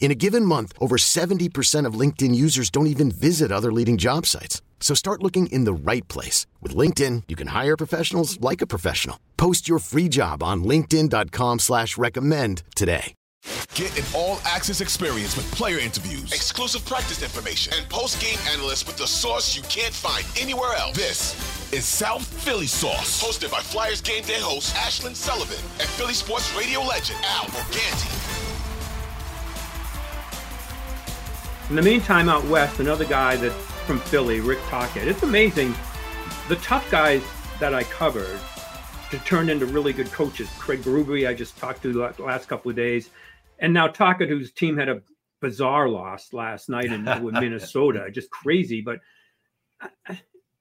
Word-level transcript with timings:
In 0.00 0.10
a 0.10 0.14
given 0.14 0.44
month, 0.44 0.72
over 0.80 0.96
70% 0.96 1.84
of 1.84 1.94
LinkedIn 2.00 2.34
users 2.34 2.70
don't 2.70 2.86
even 2.86 3.10
visit 3.10 3.52
other 3.52 3.70
leading 3.72 3.98
job 3.98 4.24
sites. 4.24 4.62
So 4.80 4.94
start 4.94 5.22
looking 5.22 5.48
in 5.48 5.64
the 5.64 5.72
right 5.74 6.06
place. 6.08 6.46
With 6.62 6.74
LinkedIn, 6.74 7.24
you 7.28 7.36
can 7.36 7.48
hire 7.48 7.76
professionals 7.76 8.40
like 8.40 8.62
a 8.62 8.66
professional. 8.66 9.18
Post 9.36 9.68
your 9.68 9.80
free 9.80 10.08
job 10.08 10.42
on 10.42 10.64
linkedin.com 10.64 11.58
slash 11.58 11.98
recommend 11.98 12.62
today. 12.74 13.14
Get 13.74 13.96
an 13.96 14.04
all-access 14.14 14.80
experience 14.80 15.36
with 15.36 15.50
player 15.52 15.78
interviews, 15.78 16.32
exclusive 16.32 16.84
practice 16.84 17.22
information, 17.22 17.72
and 17.76 17.88
post-game 17.88 18.38
analysts 18.52 18.84
with 18.84 18.96
the 18.96 19.06
source 19.06 19.56
you 19.56 19.62
can't 19.62 19.94
find 19.94 20.26
anywhere 20.36 20.74
else. 20.74 20.96
This 20.96 21.72
is 21.72 21.84
South 21.84 22.26
Philly 22.42 22.66
Sauce, 22.66 23.22
hosted 23.22 23.52
by 23.52 23.60
Flyers 23.60 24.00
Game 24.00 24.24
Day 24.24 24.40
host 24.40 24.74
Ashlyn 24.74 25.14
Sullivan 25.14 25.64
and 25.78 25.88
Philly 25.90 26.14
sports 26.14 26.52
radio 26.56 26.82
legend 26.82 27.20
Al 27.24 27.44
Morganti. 27.44 28.27
In 31.70 31.76
the 31.76 31.82
meantime, 31.82 32.30
out 32.30 32.42
west, 32.46 32.80
another 32.80 33.04
guy 33.04 33.36
that's 33.36 33.54
from 33.84 33.98
Philly, 33.98 34.40
Rick 34.40 34.58
Tocchet. 34.68 35.06
It's 35.06 35.22
amazing. 35.22 35.74
The 36.48 36.56
tough 36.56 36.90
guys 36.90 37.22
that 37.60 37.74
I 37.74 37.82
covered 37.84 38.40
to 39.10 39.18
turn 39.18 39.50
into 39.50 39.66
really 39.66 39.92
good 39.92 40.10
coaches. 40.10 40.48
Craig 40.58 40.80
Berube, 40.80 41.28
I 41.28 41.34
just 41.34 41.58
talked 41.58 41.82
to 41.82 41.92
the 41.92 42.22
last 42.22 42.48
couple 42.48 42.70
of 42.70 42.76
days, 42.76 43.10
and 43.58 43.74
now 43.74 43.86
Tocchet, 43.86 44.30
whose 44.30 44.50
team 44.50 44.78
had 44.78 44.88
a 44.88 45.02
bizarre 45.42 45.90
loss 45.90 46.32
last 46.32 46.70
night 46.70 46.86
in 46.86 47.04
Minnesota, 47.32 48.10
just 48.10 48.30
crazy. 48.30 48.80
But 48.80 49.00
uh, 49.82 50.14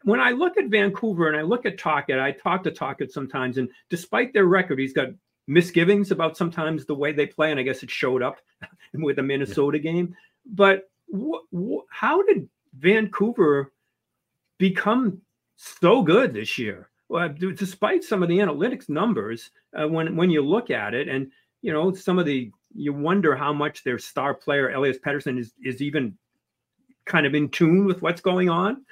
when 0.04 0.20
I 0.20 0.32
look 0.32 0.58
at 0.58 0.66
Vancouver 0.66 1.30
and 1.30 1.38
I 1.38 1.44
look 1.44 1.66
at 1.66 1.78
Tocchet, 1.78 2.20
I 2.20 2.34
talk 2.34 2.64
to 2.64 2.72
Tocchet 2.72 3.14
sometimes, 3.14 3.58
and 3.58 3.70
despite 3.90 4.34
their 4.34 4.46
record, 4.46 4.78
he's 4.78 4.92
got 4.92 5.08
misgivings 5.48 6.12
about 6.12 6.36
sometimes 6.36 6.86
the 6.86 6.96
way 6.96 7.14
they 7.14 7.28
play, 7.28 7.52
and 7.52 7.62
I 7.62 7.64
guess 7.64 7.82
it 7.82 7.90
showed 7.90 8.22
up 8.22 8.40
with 8.94 9.16
the 9.16 9.24
Minnesota 9.24 9.78
yeah. 9.78 9.92
game. 9.92 10.16
But 10.46 10.90
how 11.90 12.24
did 12.24 12.50
Vancouver 12.78 13.74
become 14.58 15.22
so 15.56 16.02
good 16.02 16.34
this 16.34 16.58
year? 16.58 16.90
Well, 17.10 17.34
despite 17.56 18.04
some 18.04 18.22
of 18.22 18.30
the 18.30 18.40
analytics 18.40 18.90
numbers, 18.90 19.52
uh, 19.80 19.88
when 19.88 20.16
when 20.16 20.30
you 20.30 20.42
look 20.42 20.70
at 20.70 20.94
it, 20.94 21.08
and 21.08 21.32
you 21.62 21.72
know 21.72 21.94
some 21.94 22.20
of 22.20 22.26
the, 22.26 22.52
you 22.76 22.92
wonder 22.92 23.36
how 23.36 23.54
much 23.54 23.84
their 23.84 23.98
star 23.98 24.34
player 24.34 24.72
Elias 24.72 24.98
Pettersson 25.00 25.40
is 25.40 25.54
is 25.64 25.82
even 25.82 26.18
kind 27.06 27.26
of 27.26 27.34
in 27.34 27.50
tune 27.50 27.86
with 27.86 28.02
what's 28.02 28.22
going 28.22 28.50
on. 28.50 28.86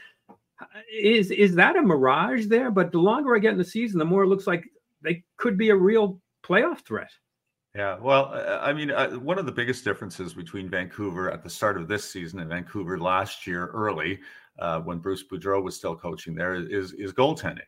Is 0.94 1.29
is 1.31 1.56
that 1.56 1.75
a 1.75 1.81
mirage 1.81 2.45
there? 2.45 2.72
But 2.72 2.94
the 2.94 3.00
longer 3.00 3.35
I 3.35 3.40
get 3.40 3.51
in 3.51 3.57
the 3.57 3.66
season, 3.66 4.00
the 4.00 4.06
more 4.06 4.23
it 4.23 4.28
looks 4.28 4.47
like 4.47 4.63
they 5.01 5.23
could 5.35 5.57
be 5.57 5.69
a 5.69 5.75
real 5.75 6.22
playoff 6.41 6.79
threat. 6.85 7.11
Yeah, 7.75 7.97
well, 8.00 8.31
I 8.62 8.72
mean, 8.72 8.90
uh, 8.90 9.12
one 9.12 9.38
of 9.38 9.46
the 9.46 9.52
biggest 9.52 9.84
differences 9.84 10.34
between 10.34 10.69
Vancouver 10.69 11.30
at 11.30 11.44
the 11.44 11.50
start 11.50 11.75
of 11.75 11.90
this 11.90 12.09
season 12.09 12.40
and 12.40 12.50
Vancouver 12.50 12.97
last 12.97 13.46
year, 13.46 13.68
early 13.68 14.22
uh, 14.59 14.80
when 14.80 15.00
Bruce 15.00 15.25
Boudreau 15.30 15.62
was 15.62 15.75
still 15.75 15.94
coaching 15.94 16.35
there, 16.35 16.56
is 16.56 16.94
is 16.94 17.12
goaltending. 17.12 17.68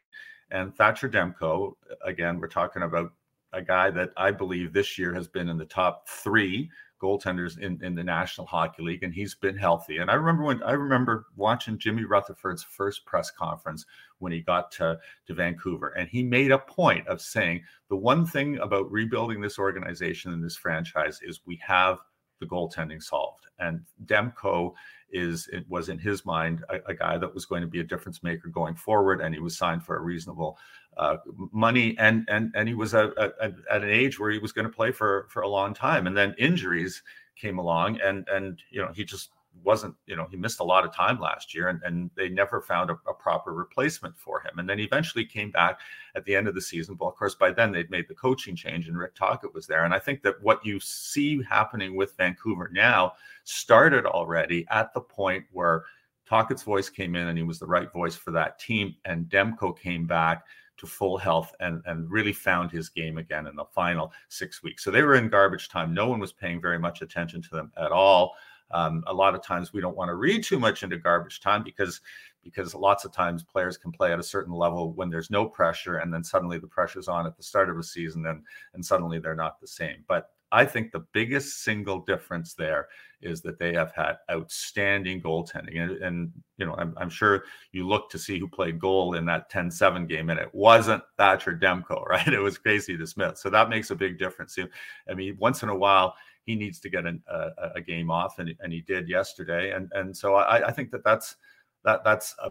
And 0.50 0.74
Thatcher 0.74 1.10
Demko, 1.10 1.74
again, 2.06 2.40
we're 2.40 2.48
talking 2.48 2.84
about 2.84 3.12
a 3.52 3.62
guy 3.62 3.90
that 3.92 4.12
I 4.16 4.32
believe 4.32 4.72
this 4.72 4.98
year 4.98 5.14
has 5.14 5.28
been 5.28 5.50
in 5.50 5.58
the 5.58 5.66
top 5.66 6.08
three 6.08 6.70
goaltenders 7.02 7.60
in, 7.60 7.84
in 7.84 7.96
the 7.96 8.04
National 8.04 8.48
Hockey 8.48 8.84
League, 8.84 9.04
and 9.04 9.14
he's 9.14 9.36
been 9.36 9.58
healthy. 9.58 9.98
And 9.98 10.10
I 10.10 10.16
remember 10.16 10.44
when 10.44 10.64
I 10.64 10.72
remember 10.72 11.28
watching 11.36 11.78
Jimmy 11.78 12.04
Rutherford's 12.04 12.64
first 12.64 13.06
press 13.06 13.32
conference 13.32 13.86
when 14.20 14.32
he 14.32 14.42
got 14.42 14.72
to, 14.74 15.00
to 15.28 15.34
Vancouver, 15.34 15.90
and 15.90 16.10
he 16.10 16.24
made 16.24 16.52
a 16.52 16.60
point 16.60 17.08
of 17.08 17.22
saying 17.22 17.64
the 17.90 17.96
one 17.96 18.26
thing 18.26 18.58
about 18.60 18.92
rebuilding 18.92 19.42
this 19.42 19.60
organization 19.60 20.34
and 20.34 20.44
this 20.44 20.58
franchise 20.58 21.20
is 21.22 21.42
we 21.46 21.60
have 21.66 22.00
the 22.40 22.46
goaltending 22.46 23.02
solved. 23.02 23.48
And 23.60 23.82
Demko 24.06 24.74
is 25.12 25.50
it 25.52 25.66
was 25.70 25.90
in 25.90 25.98
his 25.98 26.26
mind 26.26 26.64
a, 26.70 26.78
a, 26.88 26.94
guy 26.94 27.18
that 27.18 27.34
was 27.34 27.46
going 27.46 27.62
to 27.62 27.68
be 27.68 27.80
a 27.80 27.84
difference 27.84 28.24
maker 28.24 28.50
going 28.50 28.76
forward, 28.76 29.22
and 29.22 29.34
he 29.34 29.40
was 29.40 29.58
signed 29.58 29.84
for 29.84 29.96
a 29.96 30.02
reasonable 30.02 30.58
uh, 30.98 31.18
money, 31.52 31.96
and 31.98 32.26
and 32.30 32.52
and 32.56 32.68
he 32.68 32.74
was 32.74 32.94
a, 32.94 33.12
a, 33.18 33.52
at 33.72 33.84
an 33.84 33.90
age 33.90 34.20
where 34.20 34.32
he 34.32 34.40
was 34.40 34.52
going 34.52 34.68
to 34.68 34.74
play 34.74 34.92
for 34.92 35.28
for 35.30 35.42
a 35.42 35.48
long 35.48 35.74
time, 35.74 36.08
and 36.08 36.18
then 36.18 36.36
injuries 36.38 37.04
came 37.36 37.58
along, 37.58 38.00
and 38.02 38.28
and 38.30 38.60
you 38.70 38.82
know 38.82 38.92
he 38.94 39.04
just 39.04 39.32
wasn't 39.64 39.96
you 40.06 40.16
know 40.16 40.28
he 40.30 40.38
missed 40.38 40.60
a 40.60 40.64
lot 40.64 40.86
of 40.86 40.94
time 40.94 41.20
last 41.20 41.54
year 41.54 41.70
and, 41.70 41.82
and 41.84 42.10
they 42.16 42.30
never 42.30 42.62
found 42.62 42.90
a, 42.90 42.94
a, 43.08 43.14
proper 43.14 43.54
replacement 43.54 44.18
for 44.18 44.40
him 44.40 44.60
and 44.60 44.70
then 44.70 44.78
he 44.78 44.86
eventually 44.86 45.26
came 45.26 45.52
back 45.52 45.80
at 46.16 46.26
the 46.26 46.36
end 46.36 46.48
of 46.48 46.56
the 46.56 46.62
season 46.62 46.96
but 46.96 47.06
of 47.06 47.16
course 47.16 47.36
by 47.36 47.52
then 47.52 47.72
they'd 47.72 47.90
made 47.90 48.08
the 48.08 48.14
coaching 48.14 48.56
change 48.56 48.88
and 48.88 48.98
rick 48.98 49.16
tocchet 49.16 49.54
was 49.54 49.68
there 49.68 49.86
and 49.86 49.94
i 49.94 50.00
think 50.00 50.22
that 50.22 50.42
what 50.42 50.66
you 50.66 50.80
see 50.80 51.42
happening 51.44 51.96
with 51.96 52.16
vancouver 52.18 52.70
now 52.74 53.14
started 53.44 54.06
already 54.06 54.66
at 54.70 54.94
the 54.94 55.02
point 55.02 55.44
where 55.52 55.84
tocchet's 56.28 56.64
voice 56.64 56.90
came 56.90 57.16
in 57.16 57.28
and 57.28 57.38
he 57.38 57.44
was 57.44 57.60
the 57.60 57.66
right 57.66 57.92
voice 57.92 58.16
for 58.16 58.32
that 58.32 58.60
team 58.60 58.96
and 59.06 59.26
demko 59.26 59.78
came 59.78 60.06
back 60.06 60.46
to 60.78 60.86
full 60.86 61.18
health 61.18 61.54
and, 61.60 61.82
and 61.86 62.10
really 62.10 62.34
found 62.34 62.72
his 62.72 62.90
game 62.90 63.18
again 63.18 63.48
in 63.48 63.56
the 63.56 63.66
final 63.66 64.14
six 64.30 64.64
weeks. 64.64 64.84
So 64.84 64.92
they 64.92 65.02
were 65.02 65.16
in 65.16 65.30
garbage 65.30 65.70
time. 65.70 65.94
No 65.94 66.08
one 66.08 66.20
was 66.20 66.32
paying 66.32 66.62
very 66.62 66.80
much 66.80 67.02
attention 67.02 67.42
to 67.42 67.50
them 67.50 67.72
at 67.78 67.92
all. 67.92 68.36
Um, 68.72 69.04
a 69.08 69.14
lot 69.14 69.36
of 69.36 69.44
times 69.44 69.74
we 69.74 69.82
don't 69.82 69.96
want 69.96 70.10
to 70.10 70.16
read 70.16 70.44
too 70.44 70.60
much 70.60 70.84
into 70.84 70.98
garbage 70.98 71.40
time 71.40 71.64
because 71.64 72.02
because 72.44 72.74
lots 72.74 73.04
of 73.04 73.12
times 73.12 73.44
players 73.44 73.78
can 73.78 73.92
play 73.92 74.14
at 74.14 74.20
a 74.20 74.24
certain 74.24 74.54
level 74.54 74.94
when 74.94 75.10
there's 75.10 75.30
no 75.30 75.46
pressure 75.46 75.98
and 75.98 76.14
then 76.14 76.24
suddenly 76.24 76.58
the 76.58 76.68
pressure's 76.68 77.10
on 77.10 77.26
at 77.26 77.36
the 77.36 77.44
start 77.44 77.70
of 77.70 77.78
a 77.78 77.84
season 77.84 78.26
and 78.26 78.42
and 78.74 78.86
suddenly 78.86 79.20
they're 79.20 79.36
not 79.36 79.60
the 79.60 79.68
same. 79.68 80.04
But 80.08 80.30
I 80.52 80.66
think 80.66 80.92
the 80.92 81.06
biggest 81.12 81.64
single 81.64 82.00
difference 82.00 82.54
there 82.54 82.88
is 83.22 83.42
that 83.42 83.60
they 83.60 83.74
have 83.74 83.92
had 83.92 84.18
outstanding 84.32 85.22
goaltending. 85.22 85.80
And, 85.80 85.92
and 86.04 86.32
you 86.58 86.66
know, 86.66 86.76
I'm, 86.78 86.94
I'm, 86.98 87.10
sure 87.10 87.44
you 87.72 87.88
look 87.88 88.10
to 88.12 88.20
see 88.20 88.40
who 88.40 88.48
played 88.48 88.80
goal 88.80 89.16
in 89.16 89.26
that 89.26 89.50
10 89.50 89.72
7 89.72 90.06
game, 90.06 90.30
and 90.30 90.40
it 90.40 90.54
wasn't 90.54 91.04
Thatcher 91.18 91.58
Demko, 91.58 92.06
right? 92.08 92.28
It 92.28 92.40
was 92.40 92.58
Casey 92.58 92.98
DeSmith. 92.98 93.38
So 93.38 93.50
that 93.50 93.70
makes 93.70 93.92
a 93.92 93.96
big 93.96 94.18
difference. 94.18 94.58
I 95.10 95.14
mean, 95.14 95.36
once 95.40 95.64
in 95.64 95.70
a 95.70 95.76
while, 95.76 96.16
he 96.48 96.56
needs 96.56 96.80
to 96.80 96.90
get 96.90 97.06
an, 97.06 97.22
a, 97.28 97.50
a, 97.76 97.82
game 97.82 98.10
off, 98.10 98.40
and, 98.40 98.56
and 98.62 98.74
he 98.74 98.82
did 98.82 99.08
yesterday. 99.08 99.74
And, 99.74 99.92
and 99.94 100.16
so 100.16 100.36
I, 100.36 100.70
I 100.70 100.72
think 100.72 100.90
that 100.92 101.04
that's, 101.04 101.36
that, 101.84 102.04
that's 102.04 102.34
a, 102.42 102.50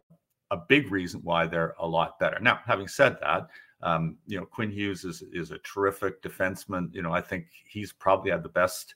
a 0.51 0.59
big 0.69 0.93
reason 0.93 1.21
why 1.25 1.47
they're 1.47 1.75
a 1.81 1.87
lot 1.87 2.19
better. 2.21 2.39
Now, 2.39 2.61
having 2.65 2.87
said 2.87 3.17
that, 3.23 3.49
um, 3.83 4.19
you 4.27 4.39
know, 4.39 4.47
Quinn 4.47 4.71
Hughes 4.71 5.05
is 5.05 5.23
is 5.33 5.51
a 5.51 5.59
terrific 5.59 6.23
defenseman. 6.23 6.95
You 6.95 7.03
know, 7.03 7.13
I 7.13 7.21
think 7.21 7.47
he's 7.69 7.93
probably 7.93 8.31
had 8.31 8.43
the 8.43 8.49
best 8.49 8.95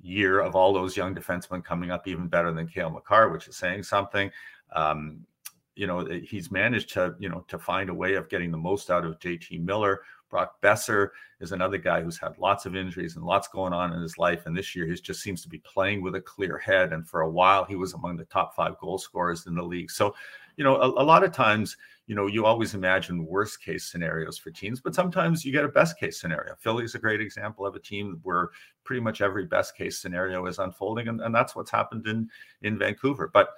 year 0.00 0.40
of 0.40 0.54
all 0.54 0.72
those 0.72 0.96
young 0.96 1.14
defensemen 1.14 1.64
coming 1.64 1.90
up, 1.90 2.06
even 2.06 2.28
better 2.28 2.52
than 2.52 2.68
Cale 2.68 2.90
Makar, 2.90 3.30
which 3.30 3.48
is 3.48 3.56
saying 3.56 3.82
something. 3.82 4.30
Um, 4.74 5.26
you 5.74 5.86
know, 5.86 6.04
he's 6.04 6.50
managed 6.50 6.92
to, 6.94 7.14
you 7.18 7.28
know, 7.28 7.44
to 7.48 7.58
find 7.58 7.90
a 7.90 7.94
way 7.94 8.14
of 8.14 8.28
getting 8.28 8.50
the 8.50 8.58
most 8.58 8.90
out 8.90 9.04
of 9.04 9.18
JT 9.18 9.62
Miller. 9.62 10.02
Brock 10.30 10.60
Boeser 10.62 11.08
is 11.40 11.52
another 11.52 11.78
guy 11.78 12.00
who's 12.00 12.18
had 12.18 12.38
lots 12.38 12.66
of 12.66 12.76
injuries 12.76 13.16
and 13.16 13.24
lots 13.24 13.48
going 13.48 13.72
on 13.72 13.92
in 13.92 14.00
his 14.00 14.16
life. 14.18 14.46
And 14.46 14.56
this 14.56 14.74
year, 14.74 14.86
he 14.86 14.94
just 14.94 15.20
seems 15.20 15.42
to 15.42 15.48
be 15.48 15.58
playing 15.58 16.02
with 16.02 16.14
a 16.14 16.20
clear 16.20 16.56
head. 16.58 16.92
And 16.92 17.06
for 17.06 17.22
a 17.22 17.30
while, 17.30 17.64
he 17.64 17.76
was 17.76 17.94
among 17.94 18.16
the 18.16 18.24
top 18.26 18.54
five 18.54 18.78
goal 18.78 18.98
scorers 18.98 19.46
in 19.46 19.54
the 19.54 19.62
league. 19.62 19.90
So, 19.90 20.14
you 20.56 20.64
know, 20.64 20.76
a, 20.76 20.86
a 20.86 21.04
lot 21.04 21.24
of 21.24 21.32
times, 21.32 21.76
you 22.06 22.14
know, 22.14 22.26
you 22.26 22.44
always 22.44 22.74
imagine 22.74 23.24
worst 23.24 23.62
case 23.62 23.90
scenarios 23.90 24.36
for 24.36 24.50
teams, 24.50 24.80
but 24.80 24.94
sometimes 24.94 25.44
you 25.44 25.52
get 25.52 25.64
a 25.64 25.68
best 25.68 25.98
case 25.98 26.20
scenario. 26.20 26.54
Philly 26.56 26.84
is 26.84 26.94
a 26.94 26.98
great 26.98 27.20
example 27.20 27.66
of 27.66 27.74
a 27.74 27.80
team 27.80 28.20
where 28.22 28.50
pretty 28.84 29.00
much 29.00 29.20
every 29.20 29.46
best 29.46 29.76
case 29.76 29.98
scenario 29.98 30.46
is 30.46 30.58
unfolding, 30.58 31.08
and, 31.08 31.20
and 31.20 31.34
that's 31.34 31.54
what's 31.54 31.70
happened 31.70 32.06
in 32.06 32.28
in 32.62 32.78
Vancouver. 32.78 33.30
But 33.32 33.50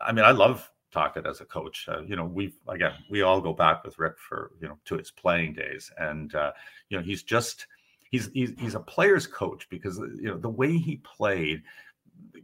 I 0.00 0.12
mean, 0.12 0.24
I 0.24 0.30
love 0.30 0.70
Tocchet 0.90 1.26
as 1.26 1.40
a 1.40 1.44
coach. 1.44 1.86
Uh, 1.88 2.02
you 2.02 2.16
know, 2.16 2.24
we've 2.24 2.56
again 2.68 2.92
we 3.10 3.22
all 3.22 3.40
go 3.40 3.52
back 3.52 3.84
with 3.84 3.98
Rick 3.98 4.18
for 4.18 4.52
you 4.60 4.68
know 4.68 4.78
to 4.86 4.96
his 4.96 5.10
playing 5.10 5.54
days, 5.54 5.90
and 5.98 6.34
uh, 6.34 6.52
you 6.88 6.96
know 6.96 7.02
he's 7.02 7.22
just 7.22 7.66
he's 8.10 8.30
he's 8.32 8.52
he's 8.58 8.74
a 8.74 8.80
player's 8.80 9.26
coach 9.26 9.68
because 9.70 9.98
you 9.98 10.28
know 10.28 10.38
the 10.38 10.48
way 10.48 10.76
he 10.76 10.96
played 10.96 11.62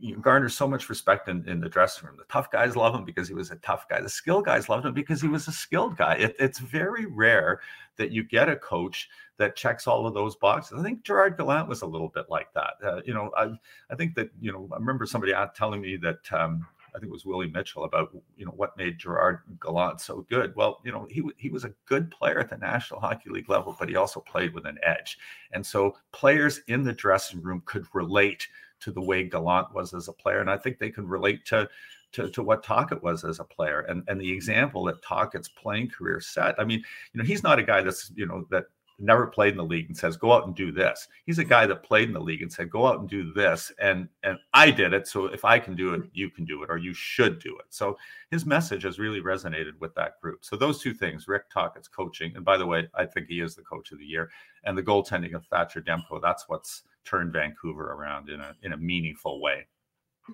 you 0.01 0.17
garner 0.17 0.49
so 0.49 0.67
much 0.67 0.89
respect 0.89 1.29
in, 1.29 1.47
in 1.49 1.61
the 1.61 1.69
dressing 1.69 2.07
room. 2.07 2.17
The 2.19 2.25
tough 2.25 2.51
guys 2.51 2.77
love 2.77 2.95
him 2.95 3.05
because 3.05 3.29
he 3.29 3.35
was 3.35 3.51
a 3.51 3.57
tough 3.57 3.89
guy. 3.89 4.01
The 4.01 4.09
skilled 4.09 4.45
guys 4.45 4.69
loved 4.69 4.87
him 4.87 4.95
because 4.95 5.21
he 5.21 5.29
was 5.29 5.49
a 5.49 5.53
skilled 5.53 5.97
guy. 5.97 6.15
It, 6.15 6.37
it's 6.39 6.59
very 6.59 7.07
rare 7.07 7.61
that 7.97 8.11
you 8.11 8.23
get 8.23 8.49
a 8.49 8.57
coach 8.57 9.09
that 9.39 9.57
checks 9.57 9.87
all 9.87 10.07
of 10.07 10.15
those 10.15 10.37
boxes. 10.37 10.79
I 10.79 10.83
think 10.83 11.03
Gerard 11.03 11.37
Gallant 11.37 11.69
was 11.69 11.83
a 11.83 11.87
little 11.87 12.09
bit 12.09 12.27
like 12.29 12.53
that. 12.55 12.75
Uh, 12.85 13.01
you 13.05 13.15
know, 13.15 13.31
I 13.37 13.51
I 13.91 13.95
think 13.97 14.15
that 14.17 14.31
you 14.41 14.53
know 14.53 14.69
I 14.73 14.77
remember 14.77 15.07
somebody 15.07 15.33
telling 15.55 15.81
me 15.81 15.97
that 15.97 16.33
um, 16.33 16.67
I 16.97 16.99
think 16.99 17.11
it 17.11 17.13
was 17.13 17.27
Willie 17.27 17.51
Mitchell 17.51 17.85
about 17.85 18.11
you 18.37 18.47
know 18.47 18.53
what 18.53 18.77
made 18.77 18.99
Gerard 18.99 19.41
Gallant 19.61 20.01
so 20.01 20.25
good. 20.31 20.57
Well, 20.57 20.81
you 20.83 20.93
know 20.93 21.07
he 21.11 21.23
he 21.37 21.51
was 21.51 21.65
a 21.65 21.75
good 21.85 22.11
player 22.11 22.39
at 22.39 22.49
the 22.49 22.57
National 22.57 23.01
Hockey 23.01 23.29
League 23.29 23.51
level, 23.51 23.77
but 23.79 23.89
he 23.89 23.97
also 23.97 24.21
played 24.21 24.55
with 24.55 24.65
an 24.65 24.79
edge, 24.83 25.19
and 25.53 25.65
so 25.65 25.97
players 26.13 26.61
in 26.69 26.83
the 26.83 26.93
dressing 26.95 27.43
room 27.43 27.63
could 27.67 27.87
relate 27.93 28.49
to 28.81 28.93
the 28.93 29.01
way 29.01 29.25
Gallant 29.25 29.75
was 29.75 29.93
as 29.93 30.09
a 30.09 30.13
player, 30.13 30.41
and 30.41 30.51
I 30.51 30.57
think 30.57 30.79
they 30.79 30.91
could 30.91 31.09
relate 31.09 31.45
to 31.47 31.69
to, 32.13 32.31
to 32.31 32.43
what 32.43 32.63
Tocchet 32.63 33.03
was 33.03 33.25
as 33.25 33.41
a 33.41 33.45
player 33.45 33.81
and, 33.81 34.03
and 34.09 34.19
the 34.19 34.33
example 34.33 34.85
that 34.85 35.03
Tocchet's 35.03 35.49
playing 35.49 35.91
career 35.91 36.21
set. 36.21 36.59
I 36.59 36.65
mean, 36.65 36.83
you 37.13 37.19
know, 37.19 37.25
he's 37.25 37.43
not 37.43 37.59
a 37.59 37.63
guy 37.63 37.83
that's, 37.83 38.11
you 38.15 38.27
know, 38.27 38.47
that 38.51 38.67
never 38.99 39.27
played 39.27 39.53
in 39.53 39.59
the 39.59 39.65
league 39.65 39.87
and 39.87 39.97
says, 39.97 40.17
go 40.17 40.33
out 40.33 40.47
and 40.47 40.55
do 40.55 40.73
this. 40.73 41.09
He's 41.25 41.39
a 41.39 41.45
guy 41.45 41.67
that 41.67 41.83
played 41.83 42.09
in 42.09 42.15
the 42.15 42.21
league 42.21 42.43
and 42.43 42.53
said, 42.53 42.71
go 42.71 42.87
out 42.87 43.01
and 43.01 43.09
do 43.09 43.33
this. 43.33 43.73
And 43.81 44.09
and 44.23 44.39
I 44.55 44.71
did 44.71 44.93
it. 44.93 45.07
So 45.07 45.27
if 45.27 45.45
I 45.45 45.59
can 45.59 45.75
do 45.75 45.95
it, 45.95 46.03
you 46.13 46.31
can 46.31 46.45
do 46.45 46.63
it, 46.63 46.71
or 46.71 46.79
you 46.79 46.95
should 46.95 47.39
do 47.39 47.57
it. 47.59 47.67
So 47.71 47.97
his 48.31 48.47
message 48.47 48.85
has 48.85 48.99
really 48.99 49.21
resonated 49.21 49.79
with 49.81 49.95
that 49.95 50.21
group. 50.21 50.45
So 50.45 50.57
those 50.57 50.81
two 50.81 50.95
things, 50.95 51.29
Rick 51.29 51.51
Tocchet's 51.51 51.89
coaching, 51.89 52.33
and 52.37 52.45
by 52.45 52.57
the 52.57 52.67
way, 52.67 52.89
I 52.95 53.05
think 53.05 53.29
he 53.29 53.41
is 53.41 53.55
the 53.55 53.63
coach 53.63 53.93
of 53.93 53.99
the 53.99 54.05
year, 54.05 54.31
and 54.65 54.77
the 54.77 54.83
goaltending 54.83 55.35
of 55.35 55.45
Thatcher 55.47 55.83
Demko, 55.83 56.21
that's 56.21 56.49
what's 56.49 56.83
turned 57.05 57.33
Vancouver 57.33 57.93
around 57.93 58.31
in 58.31 58.41
a 58.41 58.55
in 58.63 58.73
a 58.73 58.77
meaningful 58.77 59.41
way. 59.41 59.67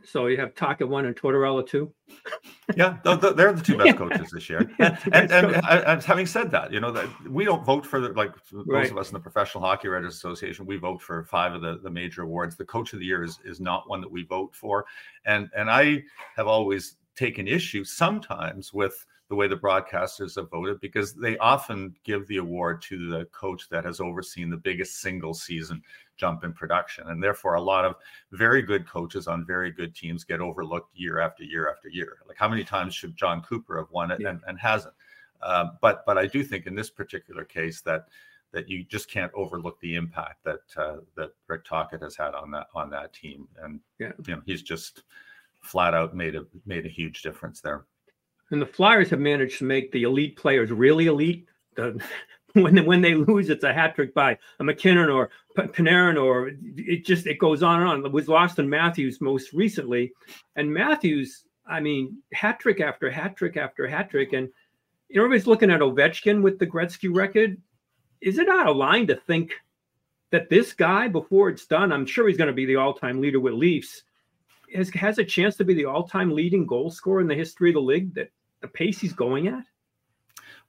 So 0.04 0.26
you 0.26 0.38
have 0.38 0.54
Tocchet 0.54 0.88
one 0.88 1.06
and 1.06 1.14
Tortorella 1.14 1.66
two. 1.66 1.92
yeah, 2.76 2.98
they're 3.04 3.52
the 3.52 3.62
two 3.62 3.76
best 3.76 3.96
coaches 3.98 4.30
this 4.30 4.48
year. 4.48 4.70
and, 4.78 4.98
and, 5.12 5.32
and, 5.32 5.64
and, 5.64 6.02
having 6.02 6.26
said 6.26 6.50
that, 6.50 6.72
you 6.72 6.80
know 6.80 6.90
that 6.90 7.06
we 7.28 7.44
don't 7.44 7.64
vote 7.64 7.84
for 7.84 8.00
the 8.00 8.08
like 8.10 8.32
right. 8.66 8.90
of 8.90 8.96
us 8.96 9.08
in 9.08 9.14
the 9.14 9.20
Professional 9.20 9.62
Hockey 9.62 9.88
Writers 9.88 10.14
Association. 10.14 10.66
We 10.66 10.76
vote 10.76 11.02
for 11.02 11.24
five 11.24 11.54
of 11.54 11.62
the, 11.62 11.78
the 11.82 11.90
major 11.90 12.22
awards. 12.22 12.56
The 12.56 12.64
Coach 12.64 12.92
of 12.92 13.00
the 13.00 13.06
Year 13.06 13.22
is 13.22 13.38
is 13.44 13.60
not 13.60 13.88
one 13.88 14.00
that 14.00 14.10
we 14.10 14.24
vote 14.24 14.54
for, 14.54 14.86
and 15.24 15.50
and 15.56 15.70
I 15.70 16.02
have 16.36 16.46
always 16.46 16.96
taken 17.14 17.46
issue 17.46 17.84
sometimes 17.84 18.72
with 18.72 19.04
the 19.32 19.36
way 19.36 19.48
the 19.48 19.56
broadcasters 19.56 20.36
have 20.36 20.50
voted 20.50 20.78
because 20.80 21.14
they 21.14 21.38
often 21.38 21.96
give 22.04 22.26
the 22.26 22.36
award 22.36 22.82
to 22.82 23.08
the 23.08 23.24
coach 23.32 23.66
that 23.70 23.82
has 23.82 23.98
overseen 23.98 24.50
the 24.50 24.58
biggest 24.58 25.00
single 25.00 25.32
season 25.32 25.82
jump 26.18 26.44
in 26.44 26.52
production. 26.52 27.08
And 27.08 27.22
therefore, 27.22 27.54
a 27.54 27.60
lot 27.62 27.86
of 27.86 27.94
very 28.32 28.60
good 28.60 28.86
coaches 28.86 29.26
on 29.26 29.46
very 29.46 29.70
good 29.70 29.94
teams 29.94 30.22
get 30.22 30.42
overlooked 30.42 30.94
year 30.94 31.18
after 31.18 31.44
year 31.44 31.70
after 31.70 31.88
year. 31.88 32.18
Like, 32.28 32.36
how 32.36 32.46
many 32.46 32.62
times 32.62 32.94
should 32.94 33.16
Jon 33.16 33.40
Cooper 33.40 33.78
have 33.78 33.90
won 33.90 34.10
it 34.10 34.20
yeah. 34.20 34.28
and, 34.28 34.40
and, 34.46 34.58
hasn't? 34.58 34.92
Uh, 35.40 35.68
but 35.80 36.04
but 36.04 36.18
I 36.18 36.26
do 36.26 36.44
think 36.44 36.66
in 36.66 36.74
this 36.74 36.90
particular 36.90 37.46
case 37.46 37.80
that 37.80 38.08
that 38.52 38.68
you 38.68 38.84
just 38.84 39.10
can't 39.10 39.32
overlook 39.34 39.80
the 39.80 39.94
impact 39.94 40.44
that 40.44 40.60
uh, 40.76 40.96
that 41.16 41.30
Rick 41.48 41.64
Tocchet 41.64 42.02
has 42.02 42.16
had 42.16 42.34
on 42.34 42.50
that 42.50 42.66
on 42.74 42.90
that 42.90 43.14
team, 43.14 43.48
and 43.62 43.80
yeah. 43.98 44.12
you 44.26 44.36
know 44.36 44.42
he's 44.44 44.60
just 44.60 45.04
flat 45.62 45.94
out 45.94 46.14
made 46.14 46.34
a 46.34 46.44
made 46.66 46.84
a 46.84 46.90
huge 46.90 47.22
difference 47.22 47.62
there. 47.62 47.86
And 48.52 48.60
the 48.60 48.66
Flyers 48.66 49.10
have 49.10 49.18
managed 49.18 49.58
to 49.58 49.64
make 49.64 49.90
the 49.90 50.02
elite 50.02 50.36
players 50.36 50.70
really 50.70 51.06
elite. 51.06 51.48
The, 51.74 52.00
when 52.52 52.74
they, 52.74 52.82
when 52.82 53.00
they 53.00 53.14
lose, 53.14 53.48
it's 53.48 53.64
a 53.64 53.72
hat 53.72 53.94
trick 53.94 54.12
by 54.12 54.38
a 54.60 54.64
MacKinnon 54.64 55.08
or 55.08 55.30
P- 55.56 55.62
Panarin, 55.62 56.22
or 56.22 56.52
it 56.76 57.04
just 57.04 57.26
it 57.26 57.38
goes 57.38 57.62
on 57.62 57.80
and 57.80 57.88
on. 57.88 58.06
It 58.06 58.12
was 58.12 58.28
lost 58.28 58.58
in 58.58 58.68
Matthews 58.68 59.22
most 59.22 59.54
recently, 59.54 60.12
and 60.54 60.72
Matthews, 60.72 61.44
I 61.66 61.80
mean, 61.80 62.18
hat 62.34 62.60
trick 62.60 62.80
after 62.80 63.10
hat 63.10 63.36
trick 63.36 63.56
after 63.56 63.86
hat 63.86 64.10
trick, 64.10 64.34
and 64.34 64.50
everybody's 65.14 65.46
looking 65.46 65.70
at 65.70 65.80
Ovechkin 65.80 66.42
with 66.42 66.58
the 66.58 66.66
Gretzky 66.66 67.14
record. 67.14 67.56
Is 68.20 68.38
it 68.38 68.50
out 68.50 68.68
of 68.68 68.76
line 68.76 69.06
to 69.06 69.16
think 69.16 69.54
that 70.30 70.50
this 70.50 70.74
guy, 70.74 71.08
before 71.08 71.48
it's 71.48 71.66
done, 71.66 71.90
I'm 71.90 72.06
sure 72.06 72.28
he's 72.28 72.36
going 72.36 72.48
to 72.48 72.54
be 72.54 72.66
the 72.66 72.76
all-time 72.76 73.20
leader 73.20 73.40
with 73.40 73.54
Leafs, 73.54 74.02
has 74.74 74.90
has 74.90 75.18
a 75.18 75.24
chance 75.24 75.56
to 75.56 75.64
be 75.64 75.74
the 75.74 75.86
all-time 75.86 76.30
leading 76.30 76.66
goal 76.66 76.90
scorer 76.90 77.22
in 77.22 77.28
the 77.28 77.34
history 77.34 77.70
of 77.70 77.74
the 77.74 77.80
league? 77.80 78.14
That 78.14 78.30
the 78.62 78.68
pace 78.68 79.00
he's 79.00 79.12
going 79.12 79.48
at? 79.48 79.64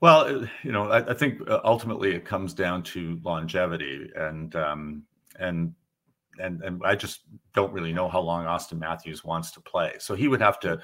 Well, 0.01 0.43
uh, 0.43 0.47
you 0.63 0.71
know, 0.71 0.89
I, 0.91 1.11
I 1.11 1.13
think 1.13 1.39
uh, 1.49 1.61
ultimately 1.63 2.13
it 2.13 2.25
comes 2.25 2.53
down 2.53 2.83
to 2.83 3.19
longevity, 3.23 4.09
and 4.15 4.53
um, 4.55 5.03
and 5.39 5.73
and 6.39 6.61
and 6.61 6.81
I 6.83 6.95
just 6.95 7.21
don't 7.53 7.71
really 7.71 7.93
know 7.93 8.09
how 8.09 8.19
long 8.19 8.45
Auston 8.45 8.79
Matthews 8.79 9.23
wants 9.23 9.51
to 9.51 9.61
play. 9.61 9.93
So 9.99 10.15
he 10.15 10.27
would 10.27 10.41
have 10.41 10.59
to 10.61 10.81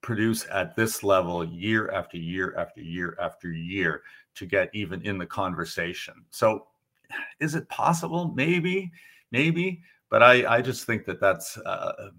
produce 0.00 0.46
at 0.50 0.74
this 0.74 1.02
level 1.02 1.44
year 1.44 1.90
after 1.90 2.16
year 2.16 2.54
after 2.56 2.80
year 2.80 3.16
after 3.20 3.52
year 3.52 4.02
to 4.36 4.46
get 4.46 4.70
even 4.72 5.02
in 5.02 5.18
the 5.18 5.26
conversation. 5.26 6.14
So, 6.30 6.66
is 7.40 7.54
it 7.54 7.68
possible? 7.68 8.32
Maybe, 8.34 8.90
maybe, 9.32 9.82
but 10.08 10.22
I 10.22 10.56
I 10.56 10.62
just 10.62 10.86
think 10.86 11.04
that 11.04 11.20
that's 11.20 11.58
uh, 11.58 12.10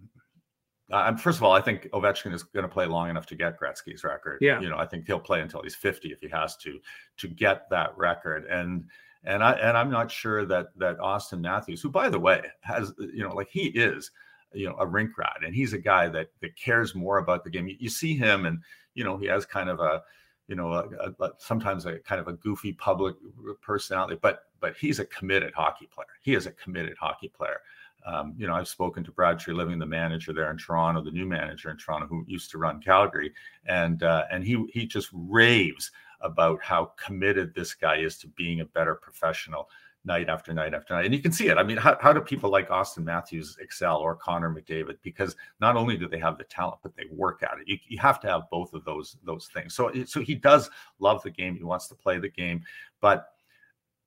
uh, 0.93 1.15
first 1.15 1.39
of 1.39 1.43
all, 1.43 1.51
I 1.51 1.61
think 1.61 1.89
Ovechkin 1.91 2.33
is 2.33 2.43
going 2.43 2.63
to 2.63 2.71
play 2.71 2.85
long 2.85 3.09
enough 3.09 3.25
to 3.27 3.35
get 3.35 3.59
Gretzky's 3.59 4.03
record. 4.03 4.37
Yeah, 4.41 4.61
you 4.61 4.69
know, 4.69 4.77
I 4.77 4.85
think 4.85 5.07
he'll 5.07 5.19
play 5.19 5.41
until 5.41 5.63
he's 5.63 5.75
50 5.75 6.11
if 6.11 6.19
he 6.21 6.29
has 6.29 6.55
to 6.57 6.79
to 7.17 7.27
get 7.27 7.69
that 7.71 7.97
record. 7.97 8.45
And 8.45 8.85
and 9.23 9.43
I 9.43 9.53
and 9.53 9.75
I'm 9.75 9.89
not 9.89 10.11
sure 10.11 10.45
that 10.45 10.67
that 10.77 10.99
Auston 10.99 11.41
Matthews, 11.41 11.81
who 11.81 11.89
by 11.89 12.09
the 12.09 12.19
way 12.19 12.43
has 12.61 12.93
you 12.99 13.23
know 13.23 13.33
like 13.33 13.49
he 13.49 13.67
is 13.69 14.11
you 14.53 14.67
know 14.67 14.75
a 14.77 14.85
rink 14.85 15.17
rat, 15.17 15.37
and 15.43 15.55
he's 15.55 15.73
a 15.73 15.79
guy 15.79 16.07
that 16.09 16.27
that 16.41 16.55
cares 16.55 16.93
more 16.93 17.17
about 17.17 17.43
the 17.43 17.49
game. 17.49 17.67
You, 17.67 17.75
you 17.79 17.89
see 17.89 18.15
him, 18.15 18.45
and 18.45 18.59
you 18.93 19.03
know 19.03 19.17
he 19.17 19.25
has 19.25 19.45
kind 19.45 19.69
of 19.69 19.79
a 19.79 20.03
you 20.47 20.55
know 20.55 20.73
a, 20.73 21.23
a, 21.23 21.31
sometimes 21.39 21.87
a 21.87 21.99
kind 21.99 22.21
of 22.21 22.27
a 22.27 22.33
goofy 22.33 22.73
public 22.73 23.15
personality, 23.61 24.19
but 24.21 24.43
but 24.59 24.75
he's 24.77 24.99
a 24.99 25.05
committed 25.05 25.53
hockey 25.55 25.87
player. 25.87 26.07
He 26.21 26.35
is 26.35 26.45
a 26.45 26.51
committed 26.51 26.97
hockey 26.99 27.29
player. 27.29 27.57
Um, 28.05 28.33
you 28.37 28.47
know, 28.47 28.53
I've 28.53 28.67
spoken 28.67 29.03
to 29.03 29.11
Brad 29.11 29.39
Treliving, 29.39 29.79
the 29.79 29.85
manager 29.85 30.33
there 30.33 30.51
in 30.51 30.57
Toronto, 30.57 31.01
the 31.01 31.11
new 31.11 31.25
manager 31.25 31.69
in 31.69 31.77
Toronto, 31.77 32.07
who 32.07 32.25
used 32.27 32.51
to 32.51 32.57
run 32.57 32.81
Calgary, 32.81 33.33
and 33.65 34.03
uh, 34.03 34.25
and 34.31 34.43
he 34.43 34.65
he 34.73 34.85
just 34.85 35.09
raves 35.13 35.91
about 36.21 36.61
how 36.63 36.91
committed 36.97 37.53
this 37.53 37.73
guy 37.73 37.97
is 37.97 38.17
to 38.17 38.27
being 38.27 38.61
a 38.61 38.65
better 38.65 38.95
professional 38.95 39.69
night 40.05 40.29
after 40.29 40.53
night 40.53 40.73
after 40.73 40.93
night. 40.93 41.05
And 41.05 41.13
you 41.13 41.21
can 41.21 41.31
see 41.31 41.47
it. 41.47 41.57
I 41.57 41.63
mean, 41.63 41.77
how, 41.77 41.97
how 42.01 42.11
do 42.11 42.19
people 42.19 42.49
like 42.49 42.69
Auston 42.69 43.03
Matthews 43.03 43.57
excel 43.61 43.97
or 43.97 44.15
Connor 44.15 44.53
McDavid? 44.53 44.97
Because 45.01 45.35
not 45.61 45.77
only 45.77 45.97
do 45.97 46.07
they 46.07 46.19
have 46.19 46.37
the 46.37 46.43
talent, 46.43 46.79
but 46.83 46.95
they 46.95 47.05
work 47.09 47.41
at 47.43 47.59
it. 47.59 47.67
You, 47.67 47.77
you 47.87 47.97
have 47.99 48.19
to 48.21 48.27
have 48.27 48.49
both 48.51 48.73
of 48.73 48.83
those 48.83 49.17
those 49.23 49.47
things. 49.53 49.73
So 49.73 49.91
so 50.05 50.21
he 50.21 50.35
does 50.35 50.69
love 50.99 51.23
the 51.23 51.31
game. 51.31 51.55
He 51.55 51.63
wants 51.63 51.87
to 51.87 51.95
play 51.95 52.19
the 52.19 52.29
game, 52.29 52.63
but 53.01 53.32